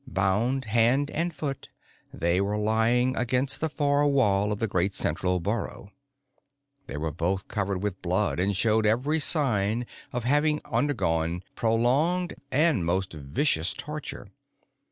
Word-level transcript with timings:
Bound 0.07 0.65
hand 0.65 1.11
and 1.11 1.31
foot, 1.31 1.69
they 2.11 2.41
were 2.41 2.57
lying 2.57 3.15
against 3.15 3.61
the 3.61 3.69
far 3.69 4.07
wall 4.07 4.51
of 4.51 4.57
the 4.57 4.65
great 4.67 4.95
central 4.95 5.39
burrow. 5.39 5.91
They 6.87 6.97
were 6.97 7.11
both 7.11 7.47
covered 7.47 7.83
with 7.83 8.01
blood 8.01 8.39
and 8.39 8.55
showed 8.57 8.87
every 8.87 9.19
sign 9.19 9.85
of 10.11 10.23
having 10.23 10.59
undergone 10.65 11.43
prolonged 11.53 12.33
and 12.51 12.83
most 12.83 13.13
vicious 13.13 13.75
torture. 13.75 14.29